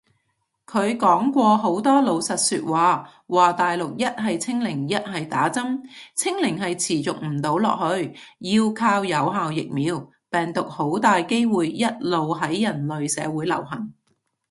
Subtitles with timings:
[0.65, 5.79] 佢講過好多老實說話，話大陸一係清零一係打針，
[6.15, 13.93] 清零係持續唔到落去，要靠有效疫苗，病毒好大機會一路喺人類社會流行